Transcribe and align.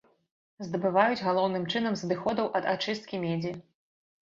Здабываюць 0.67 1.25
галоўным 1.27 1.67
чынам 1.75 1.93
з 2.01 2.09
адыходаў 2.09 2.51
ад 2.63 2.69
ачысткі 2.75 3.23
медзі. 3.29 3.57